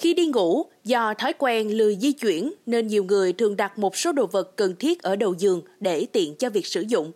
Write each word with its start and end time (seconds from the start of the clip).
Khi 0.00 0.14
đi 0.14 0.26
ngủ, 0.26 0.64
do 0.84 1.14
thói 1.14 1.32
quen 1.38 1.78
lười 1.78 1.96
di 1.96 2.12
chuyển 2.12 2.52
nên 2.66 2.86
nhiều 2.86 3.04
người 3.04 3.32
thường 3.32 3.56
đặt 3.56 3.78
một 3.78 3.96
số 3.96 4.12
đồ 4.12 4.26
vật 4.26 4.56
cần 4.56 4.76
thiết 4.76 5.02
ở 5.02 5.16
đầu 5.16 5.34
giường 5.38 5.62
để 5.80 6.06
tiện 6.12 6.34
cho 6.34 6.50
việc 6.50 6.66
sử 6.66 6.80
dụng. 6.80 7.12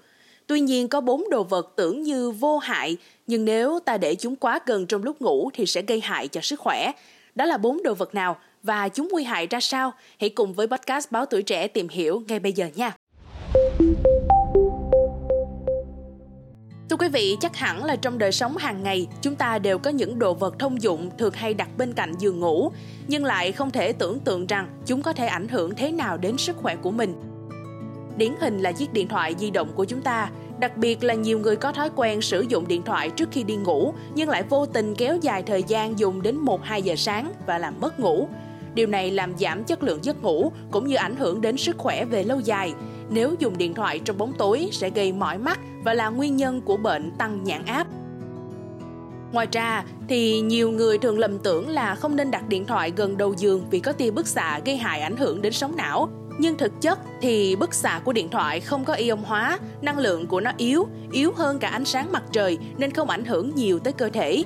Tuy 0.46 0.60
nhiên 0.60 0.88
có 0.88 1.00
bốn 1.00 1.30
đồ 1.30 1.42
vật 1.42 1.72
tưởng 1.76 2.02
như 2.02 2.30
vô 2.30 2.58
hại, 2.58 2.96
nhưng 3.26 3.44
nếu 3.44 3.78
ta 3.84 3.98
để 3.98 4.14
chúng 4.14 4.36
quá 4.36 4.60
gần 4.66 4.86
trong 4.86 5.02
lúc 5.02 5.22
ngủ 5.22 5.50
thì 5.54 5.66
sẽ 5.66 5.82
gây 5.82 6.00
hại 6.00 6.28
cho 6.28 6.40
sức 6.40 6.60
khỏe. 6.60 6.92
Đó 7.34 7.44
là 7.44 7.56
bốn 7.56 7.82
đồ 7.82 7.94
vật 7.94 8.14
nào 8.14 8.36
và 8.62 8.88
chúng 8.88 9.08
nguy 9.12 9.24
hại 9.24 9.46
ra 9.46 9.60
sao? 9.60 9.92
Hãy 10.20 10.30
cùng 10.30 10.52
với 10.52 10.66
podcast 10.66 11.10
Báo 11.10 11.26
Tuổi 11.26 11.42
Trẻ 11.42 11.68
tìm 11.68 11.88
hiểu 11.88 12.22
ngay 12.28 12.40
bây 12.40 12.52
giờ 12.52 12.66
nha. 12.74 12.96
Thưa 16.94 16.98
quý 16.98 17.08
vị, 17.08 17.36
chắc 17.40 17.56
hẳn 17.56 17.84
là 17.84 17.96
trong 17.96 18.18
đời 18.18 18.32
sống 18.32 18.56
hàng 18.56 18.82
ngày, 18.82 19.06
chúng 19.22 19.34
ta 19.34 19.58
đều 19.58 19.78
có 19.78 19.90
những 19.90 20.18
đồ 20.18 20.34
vật 20.34 20.58
thông 20.58 20.82
dụng 20.82 21.10
thường 21.18 21.32
hay 21.34 21.54
đặt 21.54 21.68
bên 21.78 21.92
cạnh 21.92 22.12
giường 22.18 22.40
ngủ, 22.40 22.72
nhưng 23.08 23.24
lại 23.24 23.52
không 23.52 23.70
thể 23.70 23.92
tưởng 23.92 24.18
tượng 24.18 24.46
rằng 24.46 24.68
chúng 24.86 25.02
có 25.02 25.12
thể 25.12 25.26
ảnh 25.26 25.48
hưởng 25.48 25.74
thế 25.74 25.92
nào 25.92 26.16
đến 26.16 26.38
sức 26.38 26.56
khỏe 26.56 26.76
của 26.76 26.90
mình. 26.90 27.14
Điển 28.16 28.32
hình 28.40 28.58
là 28.58 28.72
chiếc 28.72 28.92
điện 28.92 29.08
thoại 29.08 29.34
di 29.38 29.50
động 29.50 29.68
của 29.74 29.84
chúng 29.84 30.00
ta, 30.00 30.30
đặc 30.58 30.76
biệt 30.76 31.04
là 31.04 31.14
nhiều 31.14 31.38
người 31.38 31.56
có 31.56 31.72
thói 31.72 31.90
quen 31.96 32.20
sử 32.20 32.40
dụng 32.48 32.68
điện 32.68 32.82
thoại 32.82 33.10
trước 33.10 33.28
khi 33.32 33.42
đi 33.42 33.56
ngủ 33.56 33.94
nhưng 34.14 34.28
lại 34.28 34.42
vô 34.42 34.66
tình 34.66 34.94
kéo 34.94 35.16
dài 35.16 35.42
thời 35.42 35.62
gian 35.62 35.98
dùng 35.98 36.22
đến 36.22 36.44
1-2 36.44 36.80
giờ 36.80 36.96
sáng 36.96 37.32
và 37.46 37.58
làm 37.58 37.74
mất 37.80 38.00
ngủ. 38.00 38.28
Điều 38.74 38.86
này 38.86 39.10
làm 39.10 39.38
giảm 39.38 39.64
chất 39.64 39.82
lượng 39.82 39.98
giấc 40.02 40.22
ngủ 40.22 40.52
cũng 40.70 40.86
như 40.86 40.96
ảnh 40.96 41.16
hưởng 41.16 41.40
đến 41.40 41.56
sức 41.56 41.78
khỏe 41.78 42.04
về 42.04 42.24
lâu 42.24 42.40
dài. 42.40 42.74
Nếu 43.10 43.34
dùng 43.38 43.58
điện 43.58 43.74
thoại 43.74 43.98
trong 43.98 44.18
bóng 44.18 44.32
tối 44.38 44.68
sẽ 44.72 44.90
gây 44.90 45.12
mỏi 45.12 45.38
mắt 45.38 45.60
và 45.84 45.94
là 45.94 46.08
nguyên 46.08 46.36
nhân 46.36 46.60
của 46.60 46.76
bệnh 46.76 47.10
tăng 47.18 47.44
nhãn 47.44 47.64
áp. 47.64 47.86
Ngoài 49.32 49.46
ra 49.52 49.84
thì 50.08 50.40
nhiều 50.40 50.70
người 50.70 50.98
thường 50.98 51.18
lầm 51.18 51.38
tưởng 51.38 51.68
là 51.68 51.94
không 51.94 52.16
nên 52.16 52.30
đặt 52.30 52.48
điện 52.48 52.66
thoại 52.66 52.92
gần 52.96 53.16
đầu 53.16 53.34
giường 53.34 53.64
vì 53.70 53.80
có 53.80 53.92
tia 53.92 54.10
bức 54.10 54.26
xạ 54.26 54.60
gây 54.64 54.76
hại 54.76 55.00
ảnh 55.00 55.16
hưởng 55.16 55.42
đến 55.42 55.52
sóng 55.52 55.76
não. 55.76 56.08
Nhưng 56.38 56.56
thực 56.56 56.80
chất 56.80 56.98
thì 57.20 57.56
bức 57.56 57.74
xạ 57.74 58.00
của 58.04 58.12
điện 58.12 58.28
thoại 58.28 58.60
không 58.60 58.84
có 58.84 58.94
ion 58.94 59.18
hóa, 59.18 59.58
năng 59.82 59.98
lượng 59.98 60.26
của 60.26 60.40
nó 60.40 60.52
yếu, 60.56 60.86
yếu 61.12 61.32
hơn 61.36 61.58
cả 61.58 61.68
ánh 61.68 61.84
sáng 61.84 62.12
mặt 62.12 62.22
trời 62.32 62.58
nên 62.76 62.90
không 62.90 63.10
ảnh 63.10 63.24
hưởng 63.24 63.54
nhiều 63.54 63.78
tới 63.78 63.92
cơ 63.92 64.08
thể. 64.08 64.44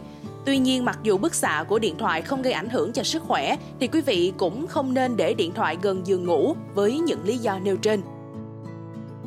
Tuy 0.48 0.58
nhiên 0.58 0.84
mặc 0.84 0.98
dù 1.02 1.18
bức 1.18 1.34
xạ 1.34 1.64
của 1.68 1.78
điện 1.78 1.94
thoại 1.98 2.22
không 2.22 2.42
gây 2.42 2.52
ảnh 2.52 2.68
hưởng 2.68 2.92
cho 2.92 3.02
sức 3.02 3.22
khỏe 3.22 3.56
thì 3.80 3.88
quý 3.88 4.00
vị 4.00 4.32
cũng 4.36 4.66
không 4.66 4.94
nên 4.94 5.16
để 5.16 5.34
điện 5.34 5.52
thoại 5.54 5.76
gần 5.82 6.06
giường 6.06 6.24
ngủ 6.24 6.54
với 6.74 6.98
những 6.98 7.24
lý 7.24 7.38
do 7.38 7.58
nêu 7.58 7.76
trên. 7.76 8.02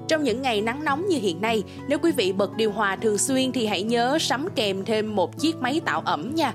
Trong 0.08 0.24
những 0.24 0.42
ngày 0.42 0.62
nắng 0.62 0.84
nóng 0.84 1.08
như 1.08 1.18
hiện 1.18 1.42
nay, 1.42 1.64
nếu 1.88 2.00
quý 2.00 2.12
vị 2.12 2.32
bật 2.32 2.56
điều 2.56 2.72
hòa 2.72 2.96
thường 2.96 3.18
xuyên 3.18 3.52
thì 3.52 3.66
hãy 3.66 3.84
nhớ 3.84 4.18
sắm 4.20 4.48
kèm 4.56 4.86
thêm 4.86 5.16
một 5.16 5.40
chiếc 5.40 5.62
máy 5.62 5.82
tạo 5.86 6.02
ẩm 6.06 6.36
nha. 6.36 6.54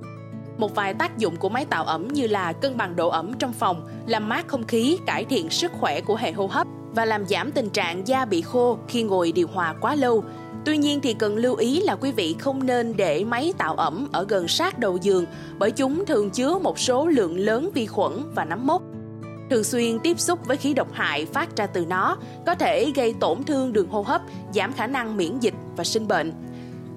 Một 0.59 0.75
vài 0.75 0.95
tác 0.95 1.19
dụng 1.19 1.37
của 1.37 1.49
máy 1.49 1.65
tạo 1.65 1.85
ẩm 1.85 2.09
như 2.09 2.27
là 2.27 2.53
cân 2.53 2.77
bằng 2.77 2.97
độ 2.97 3.09
ẩm 3.09 3.33
trong 3.39 3.53
phòng, 3.53 3.89
làm 4.07 4.29
mát 4.29 4.49
không 4.49 4.67
khí, 4.67 4.99
cải 5.07 5.25
thiện 5.25 5.51
sức 5.51 5.73
khỏe 5.81 6.01
của 6.01 6.17
hệ 6.17 6.33
hô 6.33 6.47
hấp 6.47 6.67
và 6.95 7.05
làm 7.05 7.27
giảm 7.27 7.53
tình 7.53 7.71
trạng 7.71 8.09
da 8.09 8.25
bị 8.25 8.41
khô 8.41 8.79
khi 8.89 9.03
ngồi 9.03 9.33
điều 9.33 9.49
hòa 9.53 9.75
quá 9.81 9.95
lâu. 9.95 10.25
Tuy 10.67 10.77
nhiên 10.77 11.01
thì 11.01 11.15
cần 11.15 11.37
lưu 11.37 11.55
ý 11.57 11.81
là 11.81 11.97
quý 11.97 12.13
vị 12.13 12.37
không 12.39 12.67
nên 12.67 12.97
để 12.97 13.25
máy 13.25 13.53
tạo 13.59 13.75
ẩm 13.75 14.09
ở 14.13 14.27
gần 14.29 14.49
sát 14.49 14.79
đầu 14.79 14.97
giường 14.97 15.25
bởi 15.59 15.71
chúng 15.71 16.07
thường 16.07 16.31
chứa 16.31 16.59
một 16.59 16.79
số 16.79 17.07
lượng 17.07 17.39
lớn 17.39 17.71
vi 17.75 17.87
khuẩn 17.87 18.13
và 18.35 18.45
nấm 18.45 18.67
mốc. 18.67 18.83
Thường 19.51 19.65
xuyên 19.65 19.99
tiếp 19.99 20.21
xúc 20.21 20.39
với 20.47 20.57
khí 20.57 20.75
độc 20.75 20.89
hại 20.93 21.27
phát 21.27 21.57
ra 21.57 21.67
từ 21.67 21.87
nó 21.87 22.17
có 22.47 22.55
thể 22.55 22.93
gây 22.95 23.15
tổn 23.21 23.45
thương 23.45 23.73
đường 23.73 23.89
hô 23.89 24.03
hấp, 24.03 24.23
giảm 24.55 24.73
khả 24.73 24.87
năng 24.87 25.17
miễn 25.17 25.39
dịch 25.39 25.55
và 25.77 25.85
sinh 25.85 26.09
bệnh. 26.09 26.33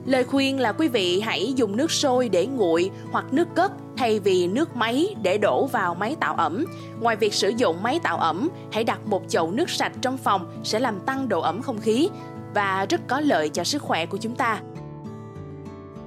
Lời 0.10 0.24
khuyên 0.24 0.60
là 0.60 0.72
quý 0.72 0.88
vị 0.88 1.22
hãy 1.22 1.54
dùng 1.56 1.78
nước 1.78 1.92
sôi 1.92 2.30
để 2.30 2.46
nguội 2.46 2.92
hoặc 3.12 3.34
nước 3.34 3.48
cất 3.56 3.72
thay 3.98 4.20
vì 4.20 4.48
nước 4.48 4.76
máy 4.76 5.16
để 5.22 5.38
đổ 5.38 5.66
vào 5.66 5.96
máy 5.96 6.16
tạo 6.20 6.36
ẩm. 6.36 6.66
Ngoài 7.00 7.16
việc 7.16 7.34
sử 7.34 7.50
dụng 7.50 7.84
máy 7.84 8.00
tạo 8.04 8.18
ẩm, 8.18 8.50
hãy 8.72 8.84
đặt 8.84 9.06
một 9.06 9.24
chậu 9.28 9.52
nước 9.52 9.70
sạch 9.70 9.92
trong 10.02 10.18
phòng 10.18 10.62
sẽ 10.64 10.80
làm 10.80 11.00
tăng 11.00 11.30
độ 11.30 11.42
ẩm 11.42 11.62
không 11.62 11.82
khí 11.82 12.10
và 12.54 12.86
rất 12.90 13.02
có 13.08 13.20
lợi 13.20 13.50
cho 13.50 13.64
sức 13.64 13.82
khỏe 13.82 14.06
của 14.06 14.18
chúng 14.18 14.36
ta. 14.36 14.62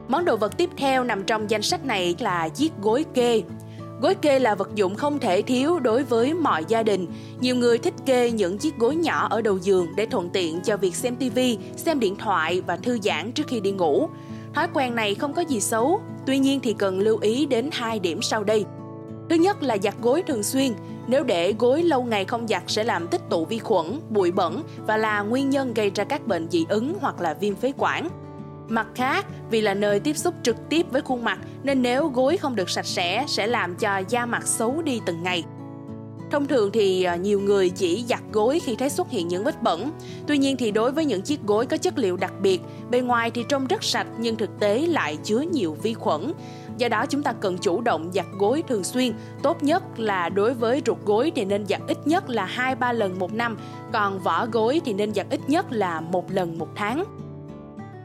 Món 0.09 0.25
đồ 0.25 0.37
vật 0.37 0.57
tiếp 0.57 0.71
theo 0.77 1.05
nằm 1.05 1.25
trong 1.25 1.51
danh 1.51 1.63
sách 1.63 1.85
này 1.85 2.15
là 2.19 2.49
chiếc 2.49 2.73
gối 2.83 3.05
kê. 3.15 3.43
Gối 4.03 4.15
kê 4.15 4.39
là 4.39 4.55
vật 4.55 4.75
dụng 4.75 4.95
không 4.95 5.19
thể 5.19 5.43
thiếu 5.43 5.79
đối 5.79 6.05
với 6.05 6.35
mọi 6.35 6.65
gia 6.69 6.83
đình. 6.83 7.07
Nhiều 7.41 7.57
người 7.57 7.79
thích 7.79 7.95
kê 8.07 8.31
những 8.31 8.59
chiếc 8.59 8.79
gối 8.79 8.97
nhỏ 8.97 9.29
ở 9.31 9.43
đầu 9.43 9.59
giường 9.59 9.87
để 9.97 10.07
thuận 10.07 10.31
tiện 10.31 10.61
cho 10.61 10.77
việc 10.77 10.95
xem 10.95 11.17
TV, 11.17 11.39
xem 11.77 12.01
điện 12.01 12.17
thoại 12.17 12.61
và 12.67 12.77
thư 12.77 12.99
giãn 13.03 13.33
trước 13.33 13.47
khi 13.47 13.61
đi 13.61 13.71
ngủ. 13.71 14.09
Thói 14.55 14.69
quen 14.75 14.95
này 14.95 15.15
không 15.15 15.33
có 15.33 15.43
gì 15.43 15.61
xấu, 15.61 16.01
tuy 16.27 16.39
nhiên 16.39 16.61
thì 16.61 16.75
cần 16.79 16.99
lưu 16.99 17.19
ý 17.19 17.47
đến 17.47 17.69
hai 17.73 17.99
điểm 17.99 18.23
sau 18.23 18.45
đây. 18.45 18.65
Thứ 19.31 19.37
nhất 19.37 19.63
là 19.63 19.79
giặt 19.83 19.95
gối 20.03 20.23
thường 20.23 20.43
xuyên. 20.43 20.73
Nếu 21.07 21.25
để 21.25 21.55
gối 21.59 21.83
lâu 21.83 22.03
ngày 22.03 22.25
không 22.25 22.49
giặt 22.49 22.63
sẽ 22.67 22.85
làm 22.85 23.07
tích 23.07 23.29
tụ 23.31 23.45
vi 23.45 23.59
khuẩn, 23.59 24.01
bụi 24.11 24.31
bẩn 24.31 24.63
và 24.87 24.97
là 24.97 25.23
nguyên 25.23 25.51
nhân 25.51 25.75
gây 25.75 25.91
ra 25.95 26.05
các 26.05 26.27
bệnh 26.27 26.51
dị 26.51 26.65
ứng 26.69 26.95
hoặc 27.01 27.21
là 27.21 27.35
viêm 27.35 27.55
phế 27.55 27.73
quản. 27.79 28.09
Mặt 28.73 28.87
khác, 28.95 29.27
vì 29.51 29.61
là 29.61 29.75
nơi 29.75 30.01
tiếp 30.01 30.17
xúc 30.17 30.35
trực 30.43 30.57
tiếp 30.69 30.87
với 30.91 31.03
khuôn 31.03 31.25
mặt 31.25 31.39
nên 31.63 31.83
nếu 31.83 32.09
gối 32.09 32.37
không 32.37 32.57
được 32.57 32.71
sạch 32.71 32.87
sẽ 32.87 33.25
sẽ 33.29 33.47
làm 33.47 33.77
cho 33.77 34.03
da 34.09 34.27
mặt 34.27 34.47
xấu 34.47 34.83
đi 34.83 35.01
từng 35.07 35.23
ngày. 35.23 35.45
Thông 36.31 36.47
thường 36.47 36.71
thì 36.73 37.03
à, 37.03 37.17
nhiều 37.17 37.41
người 37.41 37.71
chỉ 37.71 38.05
giặt 38.09 38.21
gối 38.33 38.61
khi 38.61 38.77
thấy 38.77 38.91
xuất 38.91 39.11
hiện 39.11 39.29
những 39.29 39.45
vết 39.45 39.63
bẩn. 39.63 39.91
Tuy 40.27 40.39
nhiên 40.39 40.57
thì 40.57 40.71
đối 40.71 40.93
với 40.93 41.05
những 41.05 41.23
chiếc 41.23 41.43
gối 41.43 41.67
có 41.67 41.77
chất 41.77 41.99
liệu 41.99 42.17
đặc 42.17 42.33
biệt, 42.41 42.61
bề 42.91 43.01
ngoài 43.01 43.31
thì 43.31 43.45
trông 43.49 43.67
rất 43.67 43.85
sạch 43.85 44.07
nhưng 44.19 44.37
thực 44.37 44.61
tế 44.61 44.87
lại 44.87 45.19
chứa 45.25 45.41
nhiều 45.41 45.77
vi 45.83 45.95
khuẩn. 45.95 46.33
Do 46.79 46.89
đó 46.89 47.07
chúng 47.07 47.23
ta 47.23 47.33
cần 47.33 47.59
chủ 47.59 47.81
động 47.81 48.11
giặt 48.15 48.27
gối 48.39 48.63
thường 48.69 48.85
xuyên. 48.85 49.13
Tốt 49.43 49.63
nhất 49.63 49.83
là 49.97 50.29
đối 50.29 50.55
với 50.55 50.83
ruột 50.87 50.99
gối 51.05 51.33
thì 51.35 51.45
nên 51.45 51.67
giặt 51.67 51.81
ít 51.89 51.99
nhất 52.05 52.31
là 52.31 52.77
2-3 52.81 52.93
lần 52.93 53.19
một 53.19 53.33
năm, 53.33 53.59
còn 53.93 54.19
vỏ 54.19 54.47
gối 54.47 54.81
thì 54.85 54.93
nên 54.93 55.15
giặt 55.15 55.27
ít 55.31 55.41
nhất 55.49 55.67
là 55.71 56.01
một 56.01 56.33
lần 56.33 56.59
một 56.59 56.69
tháng. 56.75 57.05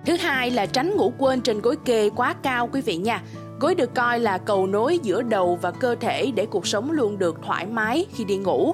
Thứ 0.08 0.16
hai 0.16 0.52
là 0.52 0.66
tránh 0.66 0.98
ngủ 0.98 1.14
quên 1.18 1.42
trên 1.42 1.62
gối 1.62 1.76
kê 1.86 2.10
quá 2.10 2.34
cao 2.34 2.70
quý 2.74 2.82
vị 2.82 2.98
nha. 2.98 3.22
Gối 3.60 3.76
được 3.76 3.96
coi 3.96 4.20
là 4.20 4.38
cầu 4.38 4.68
nối 4.68 5.00
giữa 5.04 5.22
đầu 5.22 5.60
và 5.62 5.72
cơ 5.72 5.96
thể 5.96 6.32
để 6.36 6.46
cuộc 6.46 6.68
sống 6.68 6.92
luôn 6.92 7.20
được 7.20 7.40
thoải 7.46 7.66
mái 7.66 8.06
khi 8.14 8.24
đi 8.24 8.38
ngủ. 8.38 8.74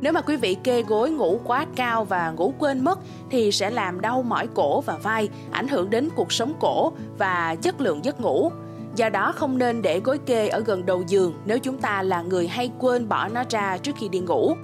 Nếu 0.00 0.12
mà 0.12 0.20
quý 0.20 0.36
vị 0.36 0.56
kê 0.64 0.82
gối 0.82 1.10
ngủ 1.10 1.40
quá 1.44 1.66
cao 1.76 2.04
và 2.04 2.30
ngủ 2.30 2.54
quên 2.58 2.84
mất 2.84 2.98
thì 3.30 3.52
sẽ 3.52 3.70
làm 3.70 4.00
đau 4.00 4.22
mỏi 4.22 4.46
cổ 4.54 4.80
và 4.80 4.96
vai, 5.02 5.28
ảnh 5.50 5.68
hưởng 5.68 5.90
đến 5.90 6.08
cuộc 6.16 6.32
sống 6.32 6.54
cổ 6.60 6.92
và 7.18 7.56
chất 7.62 7.80
lượng 7.80 8.04
giấc 8.04 8.20
ngủ. 8.20 8.50
Do 8.96 9.08
đó 9.08 9.32
không 9.36 9.58
nên 9.58 9.82
để 9.82 10.00
gối 10.00 10.18
kê 10.26 10.48
ở 10.48 10.60
gần 10.60 10.86
đầu 10.86 11.02
giường 11.06 11.34
nếu 11.44 11.58
chúng 11.58 11.78
ta 11.78 12.02
là 12.02 12.22
người 12.22 12.48
hay 12.48 12.70
quên 12.78 13.08
bỏ 13.08 13.28
nó 13.28 13.42
ra 13.48 13.78
trước 13.78 13.92
khi 13.96 14.08
đi 14.08 14.20
ngủ. 14.20 14.54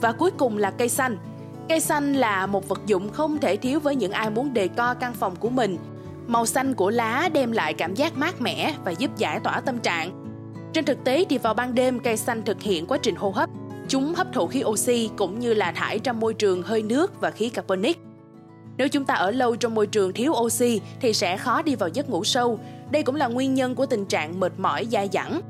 Và 0.00 0.12
cuối 0.12 0.30
cùng 0.30 0.58
là 0.58 0.70
cây 0.70 0.88
xanh. 0.88 1.16
Cây 1.68 1.80
xanh 1.80 2.12
là 2.12 2.46
một 2.46 2.68
vật 2.68 2.80
dụng 2.86 3.12
không 3.12 3.38
thể 3.38 3.56
thiếu 3.56 3.80
với 3.80 3.96
những 3.96 4.12
ai 4.12 4.30
muốn 4.30 4.54
đề 4.54 4.68
co 4.68 4.94
căn 4.94 5.14
phòng 5.14 5.36
của 5.36 5.48
mình. 5.48 5.76
Màu 6.26 6.46
xanh 6.46 6.74
của 6.74 6.90
lá 6.90 7.28
đem 7.32 7.52
lại 7.52 7.74
cảm 7.74 7.94
giác 7.94 8.16
mát 8.16 8.40
mẻ 8.40 8.74
và 8.84 8.90
giúp 8.90 9.16
giải 9.16 9.40
tỏa 9.40 9.60
tâm 9.60 9.78
trạng. 9.78 10.24
Trên 10.72 10.84
thực 10.84 11.04
tế 11.04 11.24
thì 11.28 11.38
vào 11.38 11.54
ban 11.54 11.74
đêm, 11.74 12.00
cây 12.00 12.16
xanh 12.16 12.42
thực 12.42 12.62
hiện 12.62 12.86
quá 12.86 12.98
trình 13.02 13.16
hô 13.16 13.30
hấp. 13.30 13.50
Chúng 13.88 14.14
hấp 14.14 14.26
thụ 14.32 14.46
khí 14.46 14.62
oxy 14.64 15.10
cũng 15.16 15.38
như 15.38 15.54
là 15.54 15.72
thải 15.72 16.00
ra 16.04 16.12
môi 16.12 16.34
trường 16.34 16.62
hơi 16.62 16.82
nước 16.82 17.20
và 17.20 17.30
khí 17.30 17.48
carbonic. 17.48 17.98
Nếu 18.76 18.88
chúng 18.88 19.04
ta 19.04 19.14
ở 19.14 19.30
lâu 19.30 19.56
trong 19.56 19.74
môi 19.74 19.86
trường 19.86 20.12
thiếu 20.12 20.32
oxy 20.32 20.80
thì 21.00 21.12
sẽ 21.12 21.36
khó 21.36 21.62
đi 21.62 21.74
vào 21.74 21.88
giấc 21.88 22.10
ngủ 22.10 22.24
sâu. 22.24 22.60
Đây 22.90 23.02
cũng 23.02 23.14
là 23.14 23.26
nguyên 23.26 23.54
nhân 23.54 23.74
của 23.74 23.86
tình 23.86 24.04
trạng 24.04 24.40
mệt 24.40 24.52
mỏi, 24.58 24.86
dai 24.92 25.08
dẳng. 25.12 25.40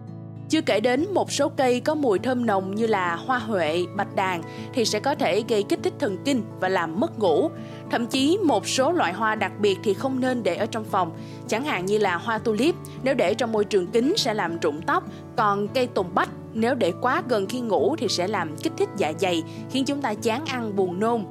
Chưa 0.49 0.61
kể 0.61 0.81
đến 0.81 1.07
một 1.15 1.33
số 1.33 1.49
cây 1.49 1.81
có 1.81 1.95
mùi 1.95 2.19
thơm 2.19 2.47
nồng 2.47 2.75
như 2.75 2.87
là 2.87 3.17
hoa 3.17 3.39
huệ, 3.39 3.85
bạch 3.97 4.17
đàn 4.17 4.43
thì 4.73 4.85
sẽ 4.85 5.01
có 5.01 5.15
thể 5.15 5.43
gây 5.49 5.63
kích 5.63 5.79
thích 5.83 5.93
thần 5.99 6.19
kinh 6.25 6.43
và 6.61 6.69
làm 6.69 7.01
mất 7.01 7.19
ngủ. 7.19 7.51
Thậm 7.91 8.07
chí 8.07 8.39
một 8.45 8.69
số 8.69 8.93
loại 8.93 9.13
hoa 9.13 9.35
đặc 9.35 9.53
biệt 9.61 9.79
thì 9.85 9.95
không 9.95 10.21
nên 10.21 10.43
để 10.43 10.57
ở 10.57 10.67
trong 10.67 10.85
phòng, 10.85 11.13
chẳng 11.49 11.65
hạn 11.65 11.87
như 11.87 11.99
là 11.99 12.17
hoa 12.17 12.39
tulip, 12.39 12.75
nếu 13.03 13.15
để 13.15 13.35
trong 13.35 13.53
môi 13.53 13.65
trường 13.65 13.87
kín 13.87 14.15
sẽ 14.17 14.35
làm 14.35 14.59
rụng 14.59 14.81
tóc, 14.83 15.05
còn 15.37 15.69
cây 15.69 15.87
tùng 15.87 16.15
bách 16.15 16.31
nếu 16.55 16.75
để 16.75 16.93
quá 17.01 17.23
gần 17.29 17.47
khi 17.47 17.61
ngủ 17.61 17.97
thì 17.97 18.09
sẽ 18.09 18.29
làm 18.29 18.57
kích 18.57 18.73
thích 18.77 18.89
dạ 18.97 19.13
dày, 19.19 19.43
khiến 19.71 19.85
chúng 19.85 20.03
ta 20.03 20.15
chán 20.15 20.47
ăn 20.47 20.77
buồn 20.77 21.01
nôn. 21.01 21.25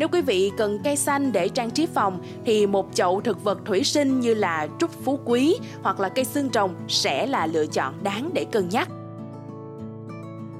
Nếu 0.00 0.08
quý 0.08 0.20
vị 0.20 0.52
cần 0.56 0.78
cây 0.84 0.96
xanh 0.96 1.32
để 1.32 1.48
trang 1.48 1.70
trí 1.70 1.86
phòng, 1.86 2.22
thì 2.44 2.66
một 2.66 2.86
chậu 2.94 3.20
thực 3.20 3.44
vật 3.44 3.58
thủy 3.64 3.84
sinh 3.84 4.20
như 4.20 4.34
là 4.34 4.68
trúc 4.78 4.90
phú 5.04 5.18
quý 5.24 5.56
hoặc 5.82 6.00
là 6.00 6.08
cây 6.08 6.24
xương 6.24 6.48
rồng 6.54 6.74
sẽ 6.88 7.26
là 7.26 7.46
lựa 7.46 7.66
chọn 7.66 7.94
đáng 8.02 8.30
để 8.34 8.44
cân 8.52 8.68
nhắc. 8.68 8.88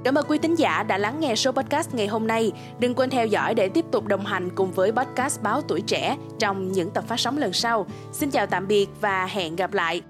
Cảm 0.04 0.14
ơn 0.14 0.26
quý 0.28 0.38
tín 0.38 0.54
giả 0.54 0.82
đã 0.82 0.98
lắng 0.98 1.20
nghe 1.20 1.37
số 1.37 1.52
podcast 1.52 1.94
ngày 1.94 2.06
hôm 2.06 2.26
nay. 2.26 2.52
Đừng 2.78 2.94
quên 2.94 3.10
theo 3.10 3.26
dõi 3.26 3.54
để 3.54 3.69
tiếp 3.69 3.84
tục 3.90 4.06
đồng 4.06 4.25
hành 4.25 4.50
cùng 4.54 4.72
với 4.72 4.92
podcast 4.92 5.43
Báo 5.43 5.62
Tuổi 5.62 5.81
Trẻ 5.81 6.16
trong 6.38 6.72
những 6.72 6.90
tập 6.90 7.04
phát 7.08 7.20
sóng 7.20 7.38
lần 7.38 7.52
sau. 7.52 7.86
Xin 8.12 8.31
chào 8.31 8.46
tạm 8.46 8.69
biệt 8.69 8.88
và 9.00 9.26
hẹn 9.26 9.56
gặp 9.56 9.72
lại. 9.72 10.02